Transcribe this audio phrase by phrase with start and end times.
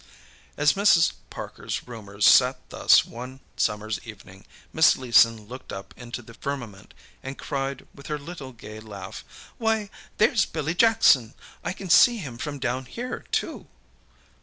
[0.57, 1.11] As Mrs.
[1.29, 7.37] Parker's roomers sat thus one summer's evening, Miss Leeson looked up into the firmament and
[7.37, 9.23] cried with her little gay laugh:
[9.59, 11.35] "Why, there's Billy Jackson!
[11.63, 13.67] I can see him from down here, too."